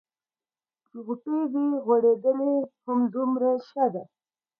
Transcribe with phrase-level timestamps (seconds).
[0.87, 2.53] چې غوټۍ وي غوړېدلې
[3.13, 4.03] هومره ښه ده.